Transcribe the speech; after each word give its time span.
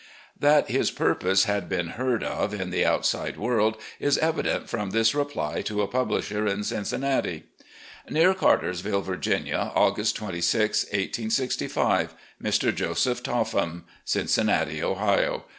That 0.39 0.67
his 0.71 0.89
purpose 0.89 1.43
had 1.43 1.69
been 1.69 1.89
heard 1.89 2.23
of 2.23 2.59
in 2.59 2.71
the 2.71 2.83
outside 2.83 3.37
world 3.37 3.77
is 3.99 4.17
evident 4.17 4.67
from 4.67 4.89
this 4.89 5.13
reply 5.13 5.61
to 5.67 5.83
a 5.83 5.87
publisher 5.87 6.47
in 6.47 6.63
Cin 6.63 6.85
cinnati: 6.85 7.43
"Near 8.09 8.33
Cartersville, 8.33 9.01
Virginia, 9.03 9.71
August 9.75 10.15
26, 10.15 10.85
1865. 10.85 12.15
"Mr. 12.43 12.73
Joseph 12.73 13.21
Topham, 13.21 13.85
"Cincinnati, 14.03 14.81
Ohio. 14.81 15.45